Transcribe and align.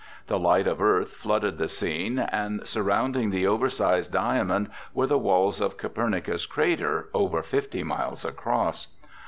The 0.25 0.39
light 0.39 0.65
of 0.65 0.81
Earth 0.81 1.11
flooded 1.11 1.59
the 1.59 1.67
scene, 1.67 2.17
and 2.17 2.67
surrounding 2.67 3.29
the 3.29 3.45
oversized 3.45 4.11
diamond 4.11 4.71
were 4.95 5.05
the 5.05 5.19
walls 5.19 5.61
of 5.61 5.77
Copernicus 5.77 6.47
crater, 6.47 7.09
over 7.13 7.43
fifty 7.43 7.83
miles 7.83 8.25
across. 8.25 8.87